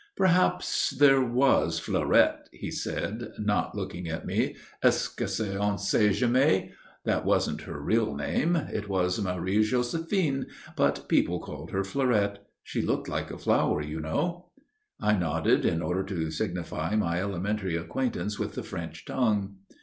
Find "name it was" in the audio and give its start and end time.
8.15-9.21